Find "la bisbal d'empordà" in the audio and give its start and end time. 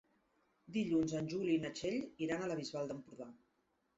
2.53-3.29